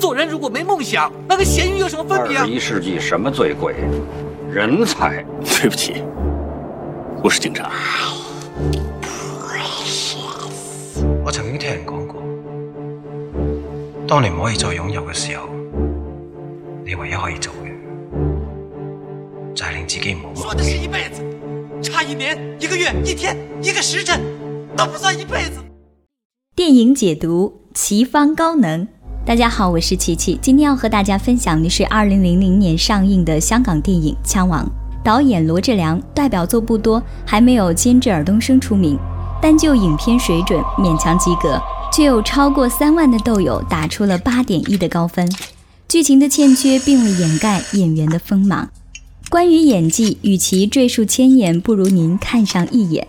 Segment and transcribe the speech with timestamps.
[0.00, 2.52] 做人如果没梦想，那跟咸鱼有什么分别啊二十？
[2.52, 3.74] 一世纪什么最贵？
[4.50, 5.22] 人才。
[5.44, 6.02] 对不起，
[7.22, 7.70] 我是警察。
[11.22, 12.16] 我曾经听人讲过，
[14.08, 15.46] 当你唔可以再拥有嘅时候，
[16.84, 17.68] 你唯一可以做嘅
[19.54, 21.22] 就係令自己唔好忘说的是一辈子，
[21.82, 24.18] 差一年、一个月、一天、一个时辰，
[24.74, 25.60] 都不算一辈子。
[26.56, 28.88] 电影解读奇方高能。
[29.26, 34.64] 大家好，我是琪琪，今天要和大家分享的是2000年上映的香港电影《枪王》，
[35.04, 38.98] 导演罗志良，代表作不多，还没有监制尔冬升出名，
[39.40, 41.60] 但就影片水准勉强及格，
[41.92, 45.30] 却有超过三万的豆友打出了八点一的高分。
[45.86, 48.70] 剧情的欠缺并未掩盖演员的锋芒。
[49.28, 53.06] 关于演技，与其赘述千言，不如您看上一眼。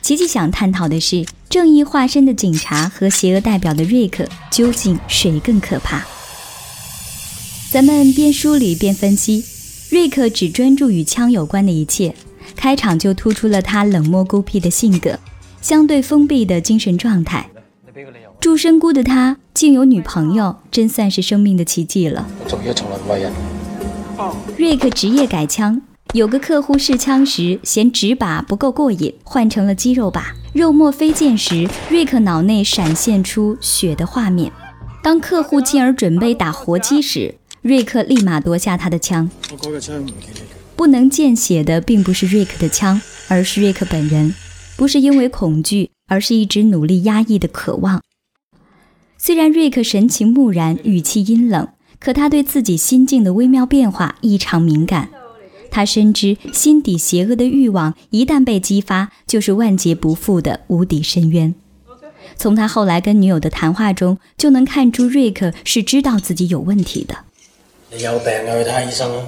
[0.00, 6.06] 琪琪想探讨的是，正义化身的警察和邪恶代表的瑞克，究竟谁更可怕？
[7.72, 9.44] 咱们边梳理边分析。
[9.90, 12.14] 瑞克只专注与枪有关的一切，
[12.54, 15.18] 开场就突出了他冷漠孤僻的性格，
[15.60, 17.50] 相对封闭的精神状态。
[18.38, 22.28] 祝身孤的他竟有女朋友，真算是生命的奇迹了。
[24.56, 30.36] 瑞克职业改枪，有个客户试枪时嫌纸把不够过瘾，换成了肌肉把。
[30.52, 34.50] 肉末飞溅时，瑞克脑内闪现出血的画面。
[35.00, 39.30] 当客户进而准备打活鸡时，瑞克立马夺下他的枪。
[40.74, 44.34] 不能见血的并不是瑞克的枪，而是瑞克本人。
[44.76, 48.02] 不是因为恐惧，而是一直努力压抑的渴望。
[49.16, 51.68] 虽然瑞克神情木然，语气阴冷，
[52.00, 55.10] 可他对自己心境的微妙变化异常敏感。
[55.70, 61.54] 他深知心底邪恶的欲望一旦被激发，就是万劫不复的无底深渊。
[62.36, 67.16] 从他后来跟女友的谈话中，就能看出瑞克是知道自己有问题的。
[67.92, 69.24] 你有病啊，去睇下醫生啦。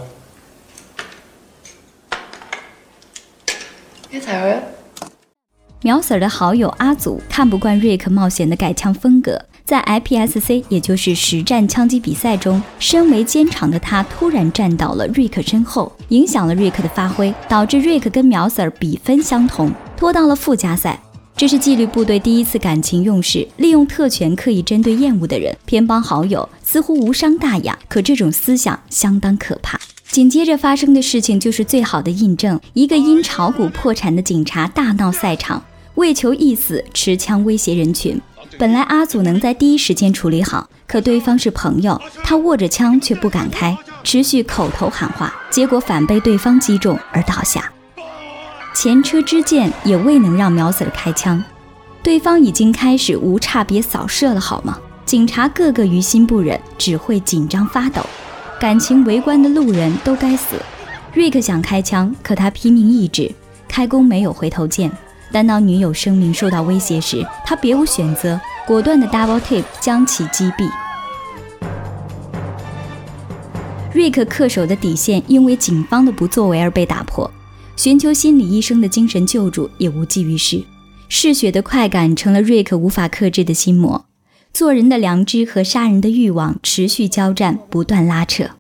[4.10, 4.62] 一齊去啊！
[5.82, 21.00] 苗 Sir 的好友阿祖看不惯瑞克冒险的改枪风格，在 IPSC 也就是实战枪击比赛中，身為監場的他突然站到了瑞克身后，影响了瑞克的发挥，导致瑞克跟苗 Sir 比分相同，拖到了附加赛。
[21.34, 29.80] 这是纪律部队第一次感情用事，利用特权刻意针对厌恶的人，偏帮好友，似乎无伤大雅，可这种思想相当可怕。
[30.10, 35.64] 紧接着发生的事情就是最好的印证：一个因炒股破产的警察大闹赛场，
[35.94, 38.20] 为求一死持枪威胁人群。
[38.58, 47.70] 本来阿祖能在第一时间处理好，可对方是朋友，他握着枪却不敢开，持续口头喊话，结果反被对方击中而倒下。
[48.74, 51.42] 前车之鉴也未能让苗 Sir 开枪，
[52.02, 54.78] 对方已经开始无差别扫射了，好吗？
[55.04, 58.04] 警察个个于心不忍，只会紧张发抖。
[58.58, 60.56] 感情围观的路人都该死。
[61.12, 63.30] 瑞克想开枪，可他拼命抑制，
[63.68, 64.90] 开弓没有回头箭。
[65.32, 70.70] 但当女友生命受到威胁时，他别无选择，果断的 double tap 將其击毙。
[73.94, 77.30] 瑞克恪守的底线因为警方的不作为而被打破，
[77.76, 80.64] 寻求心理医生的精神救助也无济于事。
[81.08, 84.06] 嗜血的快感成了瑞克无法克制的心魔。
[84.52, 88.50] 做人的良知和杀人的欲望持续交战，不断拉扯。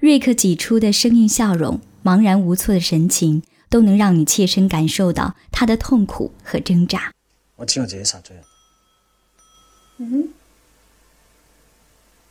[0.00, 7.10] 瑞克挤出的生硬笑容、茫然无措的神情，都能让你切身感受到他的痛苦和挣扎。
[7.56, 8.42] 我知我自己殺咗人，
[9.96, 10.28] 嗯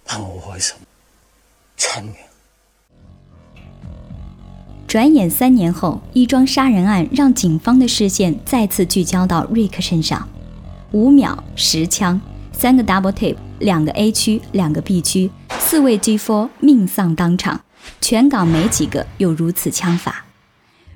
[0.05, 0.75] 但我好開心，
[1.75, 2.15] 真嘅。
[4.87, 10.29] 轉眼三年后，一桩杀人案让警方的视线再次聚焦到瑞克身上。
[10.91, 12.21] 五秒十枪，
[12.53, 17.61] 三个 double tap，两个 A 区，两个 B 区，四位 G4 命丧当场。
[17.99, 20.25] 全港没几个有如此枪法。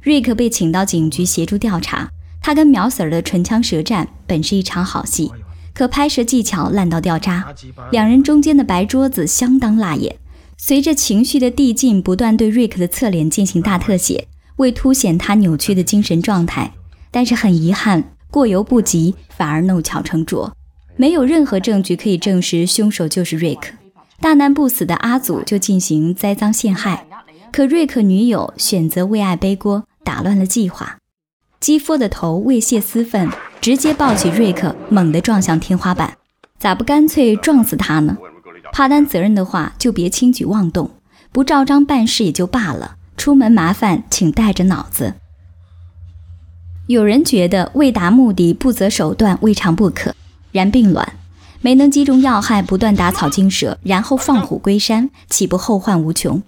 [0.05, 5.31] 瑞克被请到警局协助调查，他跟苗 Sir 的唇枪舌战本是一场好戏，
[5.73, 7.47] 可拍摄技巧烂到掉渣，
[7.89, 10.15] 两人中间的白桌子相当辣眼。
[10.59, 16.71] 随着情绪的递进，不断对瑞克的侧脸进行大特写，为凸显他扭曲的精神状态。
[17.09, 20.55] 但是很遗憾，过犹不及，反而弄巧成拙，
[20.95, 23.73] 没有任何证据可以证实凶手就是瑞克。
[24.21, 27.07] 大难不死的阿祖就进行栽赃陷害，
[27.51, 30.97] 可瑞克女友选择为爱背锅，打乱了计划。
[31.59, 33.29] 基夫的头为泄私愤，
[33.59, 36.15] 直接抱起瑞克，猛地撞向天花板。
[36.59, 38.15] 咋不干脆撞死他呢？
[38.71, 40.91] 怕担责任的话，就别轻举妄动，
[41.31, 42.95] 不照章办事也就罢了。
[43.17, 45.15] 出门麻烦请带着脑子。
[46.87, 50.13] 有人觉得为达目的不择手段未尝不可，
[50.51, 51.13] 然并卵。
[51.61, 56.43] 没能击中要害，不断打草惊蛇，然后放虎归山，岂不后患无穷？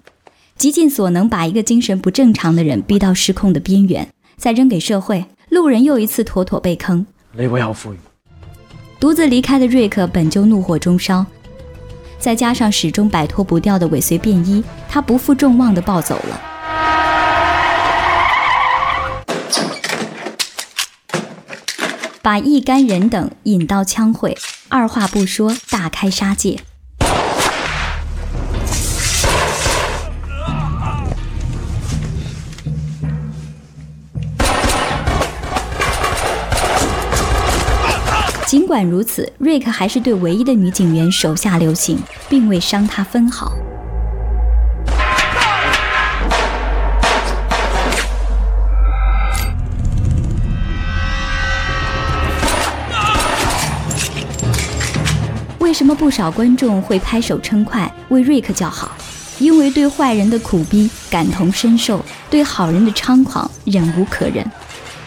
[0.58, 7.06] 极尽所能把一个精神不正常的人逼到失控的边缘，再扔给社会，路人又一次妥妥被坑。
[7.30, 7.96] 你会后悔。
[8.98, 11.24] 独自离开的瑞克本就怒火中烧，
[12.18, 16.42] 再加上始终摆脱不掉的尾随便衣，他不负众望的暴走了。
[22.20, 24.36] 把一干人等引到枪会，
[24.68, 26.58] 二话不说，大开杀戒。
[38.78, 41.98] 管如此，瑞克还是对唯一的女警员手下留情，
[42.28, 43.52] 并未伤她分毫。
[55.58, 58.92] 为什么不少观众会拍手称快，为瑞克叫好？
[59.40, 64.48] 因为对坏人的苦逼感同身受，对好人的猖狂忍无可忍。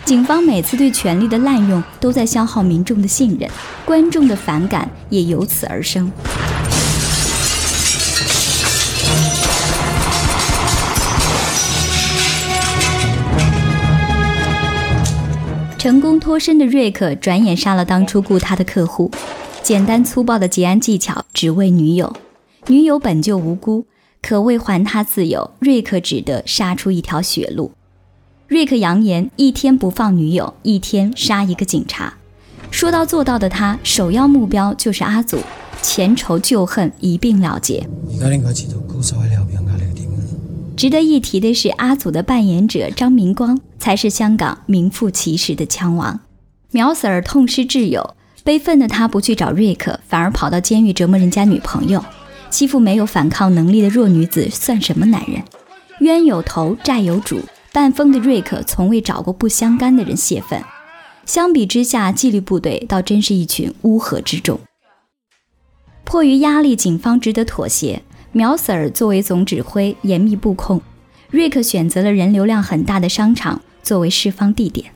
[0.04, 3.50] 警方每次对权力的滥用，都在消耗民众的信任，
[3.86, 6.12] 观众的反感也由此而生。
[15.78, 19.10] 成功脱身的瑞克，转眼杀了当初雇他的客户。
[19.64, 22.14] 简单粗暴的结案技巧，只为女友。
[22.68, 23.86] 女友本就无辜，
[24.22, 27.72] 可为还他自由，瑞克只得杀出一条血路。
[28.52, 32.14] 瑞克扬言，一天不放女友，一天杀一个警察。
[32.70, 35.40] 说到做到的他，首要目标就是阿祖，
[35.82, 37.88] 前仇旧恨一并了结。
[40.76, 46.20] 值得一提的是，阿祖的扮演者张明光才是香港名副其实的枪王。
[46.72, 52.04] 苗 Sir 痛失挚友，悲愤的他不去找瑞克，反而跑到监狱折磨人家女朋友，
[52.50, 55.42] 欺负没有反抗能力的弱女子，算什么男人？
[56.02, 57.40] 冤有头，债有主。
[57.74, 60.62] 半疯的瑞克从未找过不相干的人泄愤，
[61.26, 64.60] 相比之下，纪律部队倒真是一群乌合之众。
[66.04, 68.02] 迫于压力，警方只得妥协。
[68.34, 70.80] 苗 Sir 作为总指挥，严密布控；
[71.30, 74.92] 瑞克选择了人流量很大的商场作为释放地点。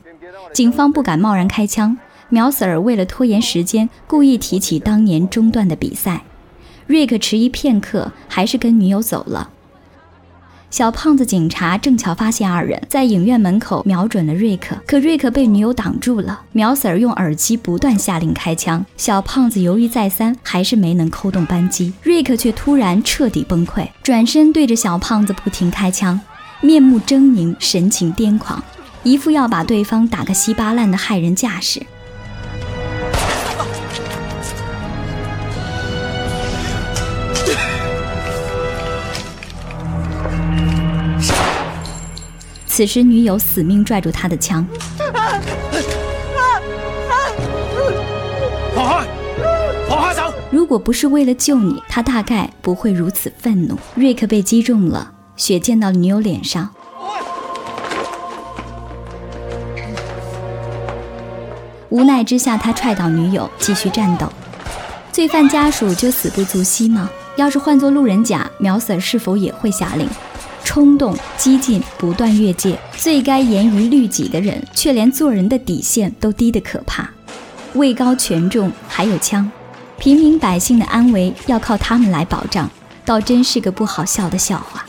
[0.52, 1.96] 警方不敢贸然开枪，
[2.28, 6.24] 苗 Sir 为了拖延时间，故意提起当年中断的比赛。
[6.86, 9.50] 瑞克迟疑片刻，还是跟女友走了。
[10.70, 16.40] 小胖子警察正巧发现二人在影院门口瞄准了瑞克，可瑞克被女友挡住了。
[16.52, 21.92] 苗 Sir 用耳机不断下令开枪，小胖子犹豫再三，还是没能扣动扳机。
[22.02, 26.20] 瑞克却突然彻底崩溃，转身对着小胖子不停开枪，
[26.60, 28.62] 面目狰狞，神情癫狂，
[29.02, 31.80] 一副要把对方打个稀巴烂的骇人架势。
[42.76, 44.66] 此时，女友死命拽住他的枪。
[48.74, 49.06] 跑开！
[49.88, 50.30] 跑开走！
[50.50, 53.78] 如果不是为了救你，他大概不会如此愤怒。
[53.94, 56.68] 瑞克被击中了，血溅到女友脸上。
[61.88, 64.30] 无奈之下，他踹倒女友，继续战斗。
[65.10, 67.08] 罪犯家属就死不足惜吗？
[67.36, 70.06] 要是换做路人甲，苗 Sir 是否也会下令？
[70.76, 77.08] 冲动、激进、不断越界，最该严于律己的人，却连做人的底线都低得可怕。
[77.72, 79.50] 位高权重，还有枪，
[79.98, 82.70] 平民百姓的安危要靠他们来保障，
[83.06, 84.84] 倒真是个不好笑的笑话。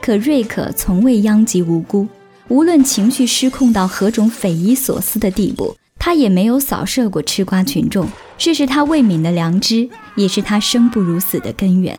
[0.00, 2.06] 可瑞克从未殃及无辜，
[2.46, 8.06] 无论情绪失控到何种匪夷所思的地步，他也没有扫射过吃瓜群众。
[8.38, 11.98] 这是他未泯的良知，也是他生不如死的根源。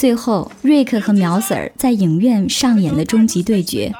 [0.00, 3.92] 最后，瑞克和苗 Sir 在影院上演了终极对决，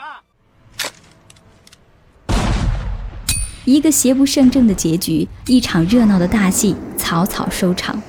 [3.66, 8.00] 一个邪不胜正的结局，一场热闹的大戏草草收场。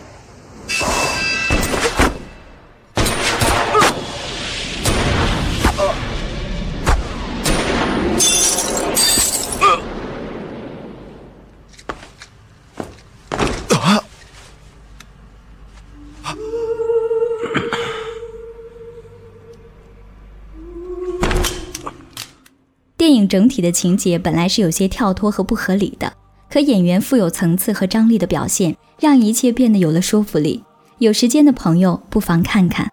[23.02, 26.14] 电影整体的情节本来是有些跳脱和不合理的，
[26.48, 30.64] 可演员富有层次和张力的表现，让一切变得有了说服力。
[31.00, 32.88] 有时间的朋友不妨看看。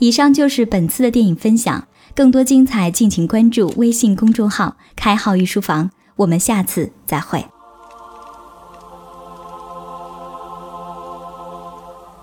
[0.00, 5.88] 以上就是本次的电影分享，更多精彩敬请关注微信公众号“开号御书房”。
[6.16, 7.44] 我们下次再会。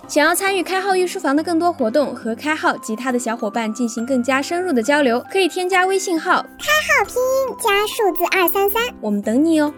[0.07, 9.73] 想要参与开号御书房的更多活动，和开号及他的小伙伴进行更加深入的交流，可以添加微信号开号拼音加数字二三三，我们等你哦。